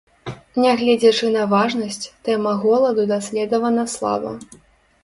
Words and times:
Нягледзячы 0.63 1.29
на 1.35 1.43
важнасць, 1.53 2.09
тэма 2.31 2.57
голаду 2.65 3.07
даследавана 3.13 3.89
слаба. 3.95 4.39